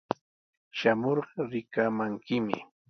[0.77, 2.57] Shamurqa rikamankimi.